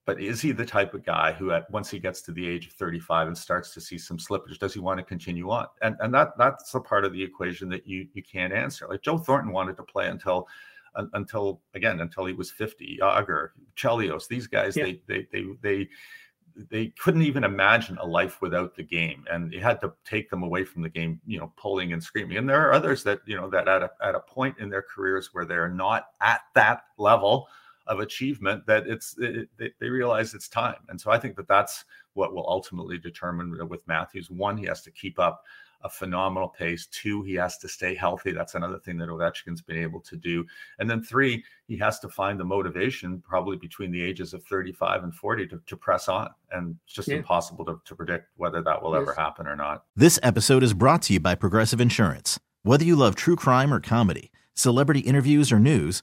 but 0.07 0.21
is 0.21 0.41
he 0.41 0.53
the 0.53 0.65
type 0.65 0.95
of 0.95 1.05
guy 1.05 1.33
who 1.33 1.51
at 1.51 1.69
once 1.71 1.91
he 1.91 1.99
gets 1.99 2.23
to 2.23 2.33
the 2.33 2.47
age 2.47 2.69
of 2.69 2.73
35 2.75 3.27
and 3.27 3.37
starts 3.37 3.75
to 3.75 3.81
see 3.81 3.99
some 3.99 4.17
slippage 4.17 4.59
does 4.59 4.73
he 4.73 4.79
want 4.79 4.99
to 4.99 5.05
continue 5.05 5.51
on? 5.51 5.67
And 5.83 5.97
and 6.01 6.15
that 6.15 6.39
that's 6.39 6.75
a 6.75 6.81
part 6.81 7.05
of 7.05 7.13
the 7.13 7.23
equation 7.23 7.69
that 7.71 7.87
you 7.87 8.07
you 8.15 8.23
can't 8.23 8.53
answer. 8.53 8.87
Like 8.89 9.03
joe 9.03 9.19
thornton 9.19 9.53
wanted 9.53 9.77
to 9.77 9.83
play 9.83 10.09
until 10.09 10.49
until 11.13 11.61
again 11.75 12.01
until 12.01 12.25
he 12.25 12.33
was 12.33 12.51
50 12.51 12.99
Jagr, 13.03 13.51
Chelios 13.77 14.29
these 14.29 14.47
guys 14.47 14.77
yeah. 14.77 14.85
they 14.85 15.03
they 15.07 15.27
they 15.33 15.45
they 15.61 15.89
they 16.71 16.87
couldn't 16.99 17.23
even 17.23 17.45
imagine 17.45 17.99
a 17.99 18.07
life 18.07 18.41
without 18.41 18.75
the 18.75 18.83
game 18.83 19.25
and 19.31 19.53
you 19.53 19.61
had 19.61 19.79
to 19.83 19.93
take 20.07 20.31
them 20.31 20.43
away 20.43 20.65
from 20.65 20.81
the 20.83 20.89
game 20.89 21.21
you 21.27 21.39
know 21.41 21.53
pulling 21.57 21.93
and 21.93 22.03
screaming. 22.03 22.39
And 22.39 22.49
there 22.49 22.67
are 22.67 22.73
others 22.73 23.03
that 23.03 23.21
you 23.27 23.37
know 23.37 23.51
that 23.51 23.67
at 23.67 23.83
a, 23.83 23.91
at 24.01 24.15
a 24.15 24.21
point 24.21 24.57
in 24.59 24.71
their 24.71 24.83
careers 24.83 25.31
where 25.33 25.45
they're 25.45 25.69
not 25.69 26.07
at 26.21 26.43
that 26.55 26.85
level 26.97 27.49
of 27.87 28.00
achievement 28.00 28.66
that 28.66 28.87
it's 28.87 29.16
it, 29.19 29.49
it, 29.59 29.75
they 29.81 29.88
realize 29.88 30.35
it's 30.35 30.49
time. 30.49 30.76
And 30.88 31.00
so 31.00 31.11
I 31.11 31.19
think 31.19 31.37
that 31.37 31.49
that's 31.49 31.85
what 32.14 32.35
will 32.35 32.49
ultimately 32.49 32.99
determine 32.99 33.69
with 33.69 33.87
Matthews. 33.87 34.31
One, 34.31 34.57
he 34.57 34.66
has 34.66 34.83
to 34.83 34.90
keep 34.90 35.19
up 35.19 35.43
a 35.83 35.88
phenomenal 35.88 36.49
pace. 36.49 36.87
Two, 36.87 37.23
he 37.23 37.35
has 37.35 37.59
to 37.59 37.69
stay 37.69 37.95
healthy. 37.95 38.33
That's 38.33 38.55
another 38.55 38.78
thing 38.78 38.99
that 38.99 39.09
Ovechkin's 39.09 39.62
been 39.62 39.76
able 39.76 40.00
to 40.00 40.16
do. 40.16 40.45
And 40.78 40.90
then 40.90 41.02
three, 41.02 41.45
he 41.69 41.76
has 41.78 41.99
to 42.00 42.09
find 42.09 42.40
the 42.40 42.45
motivation 42.45 43.23
probably 43.26 43.57
between 43.57 43.93
the 43.93 44.02
ages 44.02 44.35
of 44.35 44.43
35 44.45 45.05
and 45.05 45.14
40 45.14 45.47
to, 45.49 45.61
to 45.64 45.76
press 45.76 46.09
on. 46.09 46.28
And 46.50 46.76
it's 46.85 46.95
just 46.95 47.09
yeah. 47.09 47.16
impossible 47.16 47.64
to, 47.66 47.81
to 47.85 47.95
predict 47.95 48.28
whether 48.37 48.62
that 48.62 48.83
will 48.83 48.93
yes. 48.93 49.02
ever 49.02 49.14
happen 49.14 49.47
or 49.47 49.57
not. 49.57 49.85
This 49.95 50.19
episode 50.23 50.62
is 50.62 50.75
brought 50.75 51.02
to 51.02 51.12
you 51.12 51.21
by 51.21 51.35
Progressive 51.35 51.81
Insurance. 51.81 52.40
Whether 52.62 52.85
you 52.85 52.97
love 52.97 53.14
true 53.14 53.37
crime 53.37 53.73
or 53.73 53.81
comedy, 53.81 54.33
celebrity 54.55 55.00
interviews 55.00 55.52
or 55.52 55.61
news, 55.61 56.02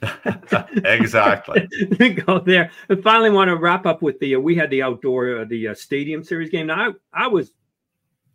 exactly. 0.84 1.68
Go 2.26 2.38
there. 2.38 2.70
And 2.88 3.02
finally, 3.02 3.30
want 3.30 3.48
to 3.48 3.56
wrap 3.56 3.86
up 3.86 4.02
with 4.02 4.18
the 4.20 4.36
uh, 4.36 4.40
we 4.40 4.54
had 4.54 4.70
the 4.70 4.82
outdoor 4.82 5.40
uh, 5.40 5.44
the 5.44 5.68
uh, 5.68 5.74
stadium 5.74 6.22
series 6.22 6.50
game. 6.50 6.68
Now 6.68 6.90
I, 7.12 7.24
I 7.24 7.26
was 7.26 7.52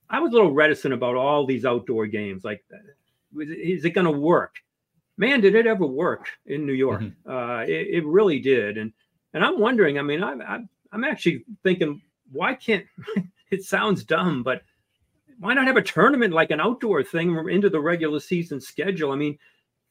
I 0.10 0.20
was 0.20 0.32
a 0.32 0.36
little 0.36 0.51
reticent 0.51 0.93
about 0.93 1.15
all 1.15 1.46
these 1.46 1.65
outdoor 1.65 2.08
games. 2.08 2.43
Like, 2.43 2.63
is 3.38 3.86
it 3.86 3.91
going 3.91 4.05
to 4.05 4.12
work? 4.12 4.55
Man, 5.17 5.41
did 5.41 5.55
it 5.55 5.67
ever 5.67 5.86
work 5.86 6.27
in 6.46 6.65
New 6.65 6.74
York? 6.74 7.01
Mm-hmm. 7.01 7.32
Uh, 7.32 7.62
it, 7.62 7.88
it, 8.03 8.05
really 8.05 8.39
did. 8.39 8.77
And 8.77 8.91
and 9.34 9.43
I'm 9.43 9.60
wondering. 9.60 10.00
I 10.00 10.01
mean, 10.01 10.24
I, 10.24 10.34
I 10.34 10.60
I'm 10.91 11.03
actually 11.03 11.46
thinking, 11.63 12.01
why 12.32 12.55
can't? 12.55 12.86
it 13.51 13.63
sounds 13.63 14.03
dumb, 14.03 14.43
but 14.43 14.63
why 15.39 15.53
not 15.53 15.67
have 15.67 15.77
a 15.77 15.82
tournament 15.82 16.34
like 16.34 16.51
an 16.51 16.60
outdoor 16.60 17.03
thing 17.03 17.50
into 17.50 17.70
the 17.70 17.79
regular 17.79 18.20
season 18.20 18.60
schedule? 18.60 19.12
I 19.12 19.15
mean, 19.15 19.38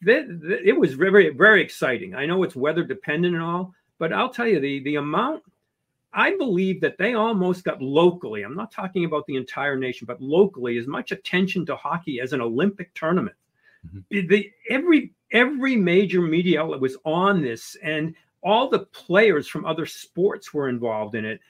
it 0.04 0.78
was 0.78 0.94
very, 0.94 1.30
very 1.30 1.62
exciting. 1.62 2.14
I 2.14 2.26
know 2.26 2.42
it's 2.42 2.56
weather 2.56 2.84
dependent 2.84 3.34
and 3.34 3.42
all, 3.42 3.74
but 3.98 4.12
I'll 4.12 4.30
tell 4.30 4.46
you 4.46 4.60
the 4.60 4.80
the 4.80 4.96
amount. 4.96 5.42
I 6.14 6.36
believe 6.36 6.80
that 6.82 6.98
they 6.98 7.14
almost 7.14 7.64
got 7.64 7.80
locally. 7.80 8.42
I'm 8.42 8.54
not 8.54 8.70
talking 8.70 9.06
about 9.06 9.26
the 9.26 9.36
entire 9.36 9.76
nation, 9.76 10.06
but 10.06 10.20
locally, 10.20 10.76
as 10.76 10.86
much 10.86 11.10
attention 11.10 11.64
to 11.66 11.76
hockey 11.76 12.20
as 12.20 12.34
an 12.34 12.42
Olympic 12.42 12.92
tournament. 12.94 13.36
Mm-hmm. 13.86 14.28
The 14.28 14.50
every 14.68 15.12
every 15.32 15.76
major 15.76 16.20
media 16.20 16.62
outlet 16.62 16.80
was 16.80 16.96
on 17.04 17.42
this, 17.42 17.76
and 17.82 18.14
all 18.42 18.68
the 18.68 18.80
players 18.86 19.48
from 19.48 19.64
other 19.64 19.86
sports 19.86 20.52
were 20.52 20.68
involved 20.68 21.14
in 21.14 21.24
it. 21.24 21.40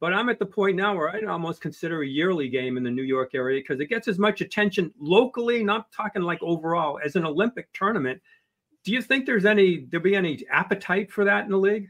But 0.00 0.14
I'm 0.14 0.30
at 0.30 0.38
the 0.38 0.46
point 0.46 0.76
now 0.76 0.96
where 0.96 1.10
I 1.10 1.20
almost 1.30 1.60
consider 1.60 2.02
a 2.02 2.06
yearly 2.06 2.48
game 2.48 2.78
in 2.78 2.82
the 2.82 2.90
New 2.90 3.02
York 3.02 3.34
area 3.34 3.60
because 3.60 3.80
it 3.80 3.90
gets 3.90 4.08
as 4.08 4.18
much 4.18 4.40
attention 4.40 4.92
locally, 4.98 5.62
not 5.62 5.92
talking 5.92 6.22
like 6.22 6.42
overall, 6.42 6.98
as 7.04 7.16
an 7.16 7.26
Olympic 7.26 7.70
tournament. 7.74 8.20
Do 8.82 8.92
you 8.92 9.02
think 9.02 9.26
there's 9.26 9.44
any 9.44 9.86
there'll 9.90 10.02
be 10.02 10.16
any 10.16 10.42
appetite 10.50 11.12
for 11.12 11.24
that 11.26 11.44
in 11.44 11.50
the 11.50 11.58
league? 11.58 11.88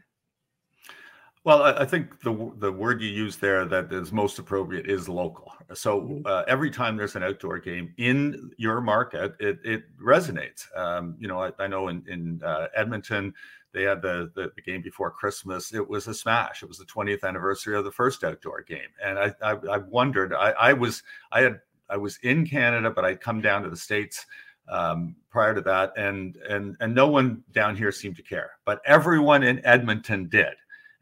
Well, 1.43 1.63
I 1.63 1.87
think 1.87 2.21
the 2.21 2.53
the 2.59 2.71
word 2.71 3.01
you 3.01 3.09
use 3.09 3.37
there 3.37 3.65
that 3.65 3.91
is 3.91 4.13
most 4.13 4.39
appropriate 4.39 4.87
is 4.87 5.09
local. 5.09 5.51
So 5.73 6.03
mm-hmm. 6.03 6.27
uh, 6.27 6.43
every 6.47 6.71
time 6.71 6.99
there's 6.99 7.17
an 7.17 7.23
outdoor 7.23 7.59
game 7.59 7.95
in 7.97 8.51
your 8.59 8.83
market, 8.83 9.33
it, 9.41 9.59
it 9.65 9.85
resonates. 9.99 10.67
Um, 10.77 11.17
you 11.19 11.29
know, 11.29 11.43
I, 11.43 11.53
I, 11.59 11.67
know 11.67 11.89
in 11.89 12.05
in 12.07 12.43
uh, 12.45 12.67
Edmonton, 12.77 13.33
they 13.73 13.85
had 13.85 14.03
the, 14.03 14.31
the, 14.35 14.53
the 14.55 14.61
game 14.61 14.83
before 14.83 15.11
Christmas. 15.11 15.73
It 15.73 15.89
was 15.89 16.09
a 16.09 16.15
smash. 16.15 16.63
It 16.63 16.69
was 16.69 16.77
the 16.77 16.85
20th 16.85 17.25
anniversary 17.25 17.75
of 17.75 17.85
the 17.85 17.93
first 17.93 18.23
outdoor 18.23 18.61
game, 18.61 18.91
and 19.03 19.19
I 19.19 19.33
I, 19.41 19.53
I 19.53 19.79
wondered. 19.79 20.35
I, 20.35 20.51
I 20.51 20.73
was 20.75 21.03
I 21.33 21.41
had 21.41 21.61
I 21.89 21.97
was 21.97 22.19
in 22.23 22.47
Canada, 22.47 22.91
but 22.91 23.07
I'd 23.07 23.23
come 23.23 23.41
down 23.41 23.63
to 23.63 23.71
the 23.71 23.79
states 23.79 24.27
um, 24.69 25.17
prior 25.31 25.55
to 25.55 25.63
that, 25.63 25.95
and 25.97 26.37
and 26.51 26.77
and 26.81 26.95
no 26.95 27.09
one 27.09 27.43
down 27.53 27.77
here 27.77 27.93
seemed 27.93 28.17
to 28.17 28.23
care, 28.23 28.51
but 28.67 28.83
everyone 28.85 29.43
in 29.43 29.65
Edmonton 29.65 30.29
did 30.29 30.53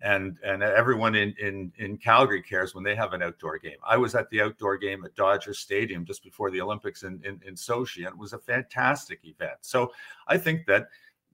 and 0.00 0.36
and 0.44 0.62
everyone 0.62 1.14
in 1.14 1.34
in 1.40 1.72
in 1.78 1.96
Calgary 1.96 2.42
cares 2.42 2.74
when 2.74 2.84
they 2.84 2.94
have 2.94 3.12
an 3.12 3.22
outdoor 3.22 3.58
game. 3.58 3.78
I 3.86 3.96
was 3.96 4.14
at 4.14 4.30
the 4.30 4.40
outdoor 4.40 4.76
game 4.76 5.04
at 5.04 5.14
Dodger 5.14 5.54
Stadium 5.54 6.04
just 6.04 6.22
before 6.22 6.50
the 6.50 6.60
Olympics 6.60 7.02
in 7.02 7.20
in, 7.24 7.40
in 7.46 7.54
Sochi, 7.54 7.98
and 7.98 8.08
it 8.08 8.18
was 8.18 8.32
a 8.32 8.38
fantastic 8.38 9.20
event. 9.24 9.58
So 9.60 9.92
I 10.28 10.38
think 10.38 10.66
that 10.66 10.88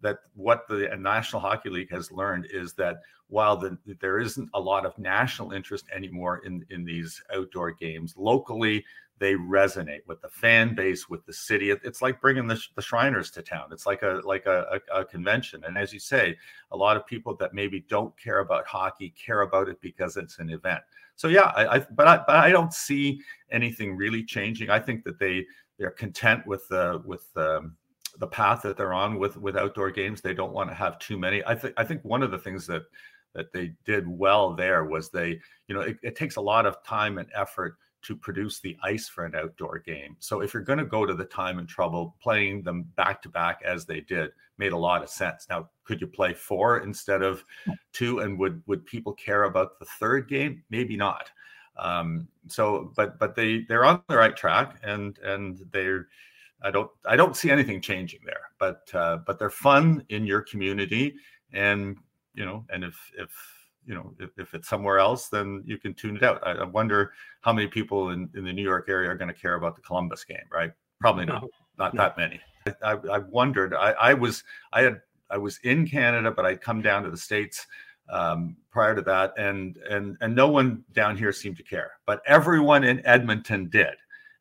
that 0.04 0.18
what 0.34 0.68
the 0.68 0.94
National 0.98 1.40
Hockey 1.40 1.70
League 1.70 1.90
has 1.90 2.12
learned 2.12 2.46
is 2.52 2.74
that 2.74 2.98
while 3.28 3.56
the, 3.56 3.78
there 4.00 4.20
isn't 4.20 4.50
a 4.52 4.60
lot 4.60 4.84
of 4.84 4.96
national 4.98 5.52
interest 5.52 5.86
anymore 5.92 6.42
in, 6.44 6.64
in 6.68 6.84
these 6.84 7.22
outdoor 7.34 7.72
games, 7.72 8.14
locally 8.18 8.84
they 9.18 9.32
resonate 9.32 10.00
with 10.06 10.20
the 10.20 10.28
fan 10.28 10.74
base, 10.74 11.08
with 11.08 11.24
the 11.24 11.32
city. 11.32 11.70
It's 11.70 12.02
like 12.02 12.20
bringing 12.20 12.46
the, 12.46 12.60
the 12.74 12.82
Shriners 12.82 13.30
to 13.30 13.42
town. 13.42 13.68
It's 13.72 13.86
like 13.86 14.02
a 14.02 14.20
like 14.24 14.44
a, 14.44 14.80
a, 14.92 15.00
a 15.00 15.04
convention. 15.06 15.62
And 15.64 15.78
as 15.78 15.92
you 15.92 16.00
say, 16.00 16.36
a 16.70 16.76
lot 16.76 16.98
of 16.98 17.06
people 17.06 17.34
that 17.36 17.54
maybe 17.54 17.86
don't 17.88 18.14
care 18.20 18.40
about 18.40 18.66
hockey 18.66 19.14
care 19.16 19.40
about 19.40 19.68
it 19.68 19.80
because 19.80 20.18
it's 20.18 20.38
an 20.38 20.50
event. 20.50 20.80
So 21.16 21.28
yeah, 21.28 21.52
I, 21.56 21.76
I 21.76 21.78
but 21.92 22.08
I 22.08 22.16
but 22.26 22.36
I 22.36 22.50
don't 22.50 22.74
see 22.74 23.20
anything 23.50 23.96
really 23.96 24.22
changing. 24.22 24.68
I 24.68 24.80
think 24.80 25.04
that 25.04 25.18
they 25.18 25.46
they're 25.78 25.90
content 25.92 26.46
with 26.46 26.68
the 26.68 27.00
with 27.06 27.32
the 28.18 28.26
path 28.26 28.62
that 28.62 28.76
they're 28.76 28.92
on 28.92 29.18
with 29.18 29.36
with 29.36 29.56
outdoor 29.56 29.90
games. 29.90 30.20
They 30.20 30.34
don't 30.34 30.52
want 30.52 30.70
to 30.70 30.74
have 30.74 30.98
too 30.98 31.18
many. 31.18 31.44
I 31.44 31.54
think 31.54 31.74
I 31.76 31.84
think 31.84 32.04
one 32.04 32.22
of 32.22 32.30
the 32.30 32.38
things 32.38 32.66
that 32.66 32.82
that 33.34 33.52
they 33.52 33.72
did 33.84 34.06
well 34.06 34.54
there 34.54 34.84
was 34.84 35.10
they, 35.10 35.40
you 35.66 35.74
know, 35.74 35.80
it, 35.80 35.98
it 36.02 36.16
takes 36.16 36.36
a 36.36 36.40
lot 36.40 36.66
of 36.66 36.82
time 36.84 37.18
and 37.18 37.28
effort 37.34 37.76
to 38.02 38.14
produce 38.14 38.60
the 38.60 38.76
ice 38.82 39.08
for 39.08 39.24
an 39.24 39.34
outdoor 39.34 39.78
game. 39.78 40.14
So 40.20 40.40
if 40.40 40.52
you're 40.54 40.62
going 40.62 40.78
to 40.78 40.84
go 40.84 41.06
to 41.06 41.14
the 41.14 41.24
time 41.24 41.58
and 41.58 41.68
trouble, 41.68 42.14
playing 42.22 42.62
them 42.62 42.82
back 42.96 43.22
to 43.22 43.28
back 43.28 43.62
as 43.64 43.86
they 43.86 44.00
did 44.00 44.30
made 44.58 44.72
a 44.72 44.76
lot 44.76 45.02
of 45.02 45.08
sense. 45.08 45.46
Now, 45.50 45.68
could 45.84 46.00
you 46.00 46.06
play 46.06 46.32
four 46.32 46.80
instead 46.80 47.22
of 47.22 47.44
two? 47.92 48.20
And 48.20 48.38
would 48.38 48.62
would 48.66 48.86
people 48.86 49.14
care 49.14 49.44
about 49.44 49.78
the 49.78 49.86
third 49.98 50.28
game? 50.28 50.62
Maybe 50.70 50.96
not. 50.96 51.30
Um, 51.76 52.28
so, 52.46 52.92
but 52.94 53.18
but 53.18 53.34
they 53.34 53.64
they're 53.68 53.84
on 53.84 54.02
the 54.08 54.16
right 54.16 54.36
track, 54.36 54.76
and 54.82 55.18
and 55.18 55.58
they're 55.72 56.08
I 56.64 56.70
don't 56.70 56.90
I 57.04 57.14
don't 57.14 57.36
see 57.36 57.50
anything 57.50 57.80
changing 57.80 58.20
there. 58.24 58.48
But 58.58 58.88
uh, 58.94 59.18
but 59.26 59.38
they're 59.38 59.50
fun 59.50 60.04
in 60.08 60.26
your 60.26 60.40
community, 60.40 61.14
and 61.52 61.96
you 62.34 62.44
know, 62.44 62.64
and 62.72 62.82
if 62.82 62.98
if 63.16 63.30
you 63.86 63.94
know 63.94 64.14
if, 64.18 64.30
if 64.38 64.54
it's 64.54 64.68
somewhere 64.68 64.98
else, 64.98 65.28
then 65.28 65.62
you 65.66 65.78
can 65.78 65.94
tune 65.94 66.16
it 66.16 66.22
out. 66.22 66.44
I, 66.44 66.52
I 66.52 66.64
wonder 66.64 67.12
how 67.42 67.52
many 67.52 67.68
people 67.68 68.10
in, 68.10 68.30
in 68.34 68.44
the 68.44 68.52
New 68.52 68.62
York 68.62 68.86
area 68.88 69.10
are 69.10 69.16
going 69.16 69.32
to 69.32 69.38
care 69.38 69.54
about 69.54 69.76
the 69.76 69.82
Columbus 69.82 70.24
game, 70.24 70.46
right? 70.50 70.72
Probably 71.00 71.26
not, 71.26 71.44
not 71.78 71.92
no. 71.92 72.02
that 72.02 72.16
many. 72.16 72.40
I, 72.82 72.92
I 73.12 73.18
wondered. 73.18 73.74
I, 73.74 73.92
I 73.92 74.14
was 74.14 74.42
I 74.72 74.82
had 74.82 75.02
I 75.30 75.36
was 75.36 75.58
in 75.64 75.86
Canada, 75.86 76.30
but 76.30 76.46
I'd 76.46 76.62
come 76.62 76.80
down 76.80 77.02
to 77.02 77.10
the 77.10 77.16
states 77.16 77.66
um, 78.08 78.56
prior 78.70 78.94
to 78.94 79.02
that, 79.02 79.34
and 79.36 79.76
and 79.90 80.16
and 80.20 80.34
no 80.34 80.48
one 80.48 80.84
down 80.92 81.16
here 81.16 81.32
seemed 81.32 81.56
to 81.58 81.62
care, 81.62 81.92
but 82.06 82.22
everyone 82.26 82.84
in 82.84 83.04
Edmonton 83.06 83.68
did, 83.68 83.94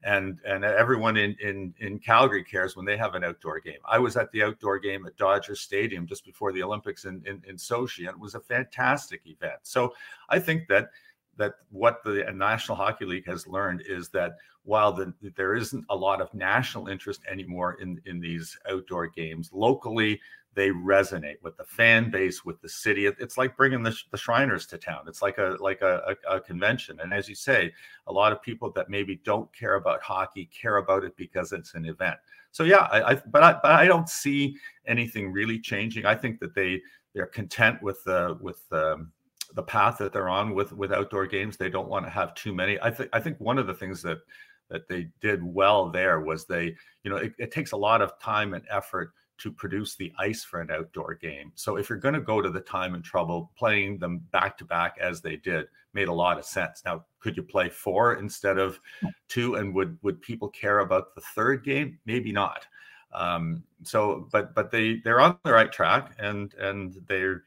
and 0.04 0.40
and 0.46 0.64
everyone 0.64 1.18
in 1.18 1.36
in 1.42 1.74
in 1.80 2.00
Calgary 2.00 2.44
cares 2.44 2.76
when 2.76 2.86
they 2.86 2.98
have 2.98 3.16
an 3.16 3.24
outdoor 3.24 3.60
game. 3.60 3.80
I 3.86 4.00
was 4.00 4.18
at 4.18 4.32
the 4.32 4.44
outdoor 4.44 4.80
game 4.80 5.06
at 5.06 5.16
Dodger 5.18 5.56
Stadium 5.56 6.06
just 6.06 6.26
before 6.26 6.52
the 6.52 6.64
Olympics 6.64 7.06
in 7.06 7.24
in, 7.26 7.42
in 7.48 7.56
Sochi, 7.56 8.00
and 8.00 8.10
it 8.10 8.20
was 8.20 8.36
a 8.36 8.40
fantastic 8.40 9.22
event. 9.26 9.60
So 9.64 9.94
I 10.30 10.40
think 10.40 10.68
that 10.68 10.90
that 11.38 11.54
what 11.72 12.04
the 12.04 12.28
uh, 12.28 12.32
National 12.32 12.78
Hockey 12.78 13.06
League 13.06 13.26
has 13.28 13.48
learned 13.48 13.82
is 13.88 14.10
that 14.10 14.34
while 14.64 14.94
the, 14.94 15.14
there 15.36 15.56
isn't 15.56 15.84
a 15.90 15.96
lot 15.96 16.22
of 16.22 16.34
national 16.34 16.88
interest 16.88 17.22
anymore 17.30 17.78
in 17.82 18.02
in 18.06 18.20
these 18.20 18.58
outdoor 18.70 19.08
games 19.08 19.50
locally 19.54 20.20
they 20.56 20.70
resonate 20.70 21.42
with 21.42 21.58
the 21.58 21.64
fan 21.64 22.12
base 22.12 22.46
with 22.46 22.62
the 22.62 22.70
city. 22.70 23.08
It's 23.08 23.38
like 23.38 23.58
bringing 23.58 23.84
the, 23.84 23.96
the 24.12 24.18
shriners 24.18 24.66
to 24.68 24.78
town. 24.78 25.06
It's 25.08 25.22
like 25.22 25.38
a 25.38 25.58
like 25.60 25.82
a, 25.82 26.16
a, 26.28 26.36
a, 26.36 26.40
convention. 26.40 27.00
And 27.02 27.14
as 27.14 27.28
you 27.28 27.36
say 27.36 27.72
a 28.08 28.14
lot 28.14 28.32
of 28.32 28.42
people 28.42 28.72
that 28.72 28.90
maybe 28.90 29.20
don't 29.24 29.52
care 29.54 29.76
about 29.76 30.02
hockey 30.02 30.50
care 30.54 30.78
about 30.78 31.04
it 31.04 31.16
because 31.18 31.52
it's 31.52 31.74
an 31.74 31.86
event. 31.86 32.18
So 32.52 32.64
yeah 32.64 32.88
i, 32.92 33.12
I 33.12 33.16
but 33.16 33.44
i 33.44 33.54
but 33.54 33.72
i 33.72 33.86
don't 33.86 34.10
see 34.10 34.56
anything 34.86 35.32
really 35.32 35.60
changing. 35.60 36.06
I 36.06 36.16
think 36.16 36.40
that 36.40 36.54
they 36.54 36.82
they're 37.14 37.26
content 37.26 37.82
with 37.82 38.04
the 38.04 38.38
with 38.42 38.68
the 38.70 39.08
the 39.56 39.64
path 39.64 39.98
that 40.00 40.14
they're 40.14 40.30
on 40.30 40.54
with 40.54 40.72
with 40.74 40.92
outdoor 40.92 41.28
games. 41.28 41.58
They 41.58 41.70
don't 41.70 41.90
want 41.90 42.06
to 42.06 42.12
have 42.12 42.34
too 42.36 42.54
many. 42.54 42.80
I 42.80 42.92
think 42.92 43.10
i 43.14 43.20
think 43.20 43.40
one 43.40 43.58
of 43.58 43.68
the 43.68 43.74
things 43.74 44.02
that 44.04 44.20
that 44.70 44.88
they 44.88 45.08
did 45.22 45.44
well 45.44 45.90
there 45.90 46.22
was 46.22 46.46
they 46.46 46.76
you 47.04 47.12
know 47.12 47.18
it, 47.18 47.34
it 47.38 47.52
takes 47.52 47.72
a 47.72 47.78
lot 47.78 48.02
of 48.02 48.18
time 48.20 48.54
and 48.54 48.64
effort 48.70 49.14
to 49.40 49.52
produce 49.52 49.96
the 49.96 50.12
ice 50.20 50.44
for 50.44 50.62
an 50.62 50.72
outdoor 50.72 51.16
game. 51.16 51.52
So 51.56 51.78
if 51.78 51.90
you're 51.90 51.98
going 51.98 52.14
to 52.14 52.22
go 52.22 52.42
to 52.42 52.50
the 52.50 52.62
time 52.62 52.94
and 52.94 53.04
trouble, 53.04 53.52
playing 53.58 53.98
them 53.98 54.20
back 54.32 54.58
to 54.60 54.66
back 54.66 54.98
as 55.02 55.22
they 55.22 55.38
did 55.38 55.68
made 55.94 56.08
a 56.08 56.14
lot 56.14 56.38
of 56.38 56.46
sense. 56.46 56.82
Now, 56.86 57.06
could 57.20 57.38
you 57.38 57.44
play 57.44 57.70
four 57.70 58.16
instead 58.16 58.58
of 58.58 58.80
two? 59.28 59.56
And 59.56 59.74
would 59.76 59.98
would 60.02 60.22
people 60.22 60.50
care 60.50 60.80
about 60.80 61.16
the 61.16 61.22
third 61.22 61.64
game? 61.64 62.00
Maybe 62.06 62.32
not. 62.32 62.66
Um, 63.14 63.64
so, 63.84 64.28
but 64.32 64.56
but 64.56 64.72
they 64.72 64.96
they're 65.04 65.22
on 65.22 65.38
the 65.44 65.54
right 65.54 65.72
track, 65.72 66.16
and 66.20 66.54
and 66.56 66.96
they're. 67.08 67.44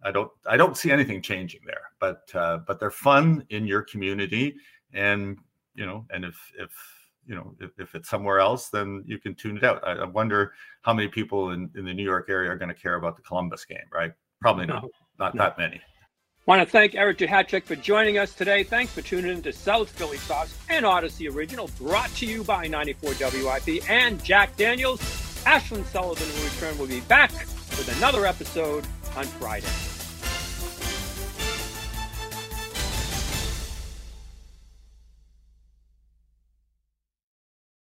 I 0.00 0.12
don't 0.12 0.30
I 0.46 0.56
don't 0.56 0.76
see 0.76 0.92
anything 0.92 1.20
changing 1.22 1.62
there, 1.66 1.90
but 1.98 2.30
uh, 2.32 2.58
but 2.58 2.78
they're 2.78 2.90
fun 2.90 3.44
in 3.50 3.66
your 3.66 3.82
community, 3.82 4.54
and 4.92 5.38
you 5.74 5.84
know, 5.86 6.06
and 6.10 6.24
if 6.24 6.36
if 6.56 6.70
you 7.28 7.34
know, 7.34 7.54
if, 7.60 7.70
if, 7.78 7.94
it's 7.94 8.08
somewhere 8.08 8.40
else, 8.40 8.70
then 8.70 9.04
you 9.06 9.18
can 9.18 9.34
tune 9.34 9.58
it 9.58 9.64
out. 9.64 9.86
I, 9.86 9.92
I 9.92 10.04
wonder 10.06 10.54
how 10.82 10.94
many 10.94 11.08
people 11.08 11.50
in, 11.50 11.70
in 11.76 11.84
the 11.84 11.92
New 11.92 12.02
York 12.02 12.26
area 12.28 12.50
are 12.50 12.56
going 12.56 12.70
to 12.70 12.74
care 12.74 12.94
about 12.94 13.16
the 13.16 13.22
Columbus 13.22 13.64
game, 13.64 13.78
right? 13.92 14.12
Probably 14.40 14.66
not, 14.66 14.82
no, 14.82 14.90
not 15.18 15.34
no. 15.34 15.42
that 15.42 15.58
many. 15.58 15.80
Want 16.46 16.62
to 16.62 16.66
thank 16.66 16.94
Eric 16.94 17.18
Duhatschek 17.18 17.64
for 17.64 17.76
joining 17.76 18.16
us 18.16 18.32
today. 18.32 18.64
Thanks 18.64 18.90
for 18.90 19.02
tuning 19.02 19.30
in 19.30 19.42
to 19.42 19.52
South 19.52 19.90
Philly 19.90 20.16
Sauce 20.16 20.56
and 20.70 20.86
Audacy 20.86 21.30
Original, 21.30 21.68
brought 21.78 22.08
to 22.14 22.26
you 22.26 22.42
by 22.42 22.66
94 22.66 23.12
WIP 23.20 23.90
and 23.90 24.24
Jack 24.24 24.56
Daniels. 24.56 25.00
Ashlyn 25.44 25.84
Sullivan 25.84 26.26
will 26.26 26.44
return. 26.44 26.78
We'll 26.78 26.88
be 26.88 27.00
back 27.00 27.32
with 27.32 27.94
another 27.98 28.24
episode 28.24 28.86
on 29.14 29.24
Friday. 29.24 29.66